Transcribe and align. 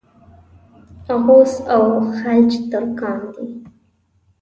اوغوز 1.09 1.51
او 1.73 1.83
خَلَج 2.17 2.51
ترکان 2.71 3.19
دي. 3.33 3.45